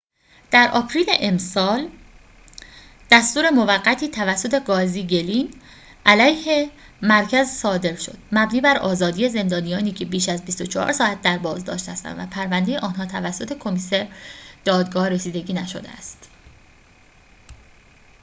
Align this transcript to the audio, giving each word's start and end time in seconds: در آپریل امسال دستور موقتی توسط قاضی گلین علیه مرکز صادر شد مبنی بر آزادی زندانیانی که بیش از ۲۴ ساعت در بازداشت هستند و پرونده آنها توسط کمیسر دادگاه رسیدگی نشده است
در 0.51 0.69
آپریل 0.73 1.05
امسال 1.19 1.89
دستور 3.11 3.49
موقتی 3.49 4.07
توسط 4.07 4.53
قاضی 4.53 5.03
گلین 5.07 5.51
علیه 6.05 6.71
مرکز 7.01 7.47
صادر 7.49 7.95
شد 7.95 8.17
مبنی 8.31 8.61
بر 8.61 8.77
آزادی 8.77 9.29
زندانیانی 9.29 9.91
که 9.91 10.05
بیش 10.05 10.29
از 10.29 10.45
۲۴ 10.45 10.91
ساعت 10.91 11.21
در 11.21 11.37
بازداشت 11.37 11.89
هستند 11.89 12.19
و 12.19 12.25
پرونده 12.35 12.79
آنها 12.79 13.05
توسط 13.05 13.57
کمیسر 13.57 14.07
دادگاه 14.65 15.09
رسیدگی 15.09 15.53
نشده 15.53 15.89
است 15.91 16.29